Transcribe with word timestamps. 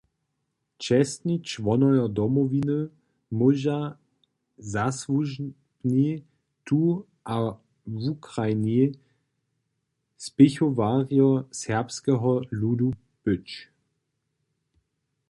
Čestni 0.79 1.39
čłonojo 1.41 2.09
Domowiny 2.19 2.77
móža 3.39 3.79
zasłužbni 4.73 6.09
tu- 6.67 7.01
a 7.33 7.37
wukrajni 8.01 8.81
spěchowarjo 10.25 11.29
serbskeho 11.61 12.31
ludu 12.61 12.89
być. 13.25 13.47